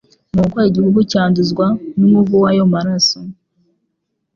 nuko 0.33 0.57
igihugu 0.69 0.99
cyanduzwa 1.11 1.65
n’umuvu 1.97 2.33
w’ayo 2.43 2.63
maraso 2.73 3.19